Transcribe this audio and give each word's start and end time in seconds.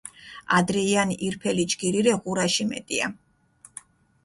ადრეიანი 0.59 1.17
ირფელი 1.27 1.67
ჯგირი 1.75 2.03
რე 2.09 2.15
ღურაში 2.23 2.69
მეტია. 2.73 3.13